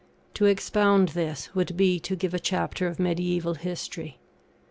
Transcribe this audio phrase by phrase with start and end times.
[0.33, 4.17] To expound this, would be to give a chapter of mediaeval history.